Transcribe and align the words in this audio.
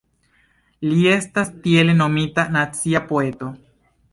Li 0.85 1.03
estas 1.11 1.51
tiele 1.67 1.97
nomita 1.99 2.47
"nacia 2.57 3.07
poeto". 3.13 3.53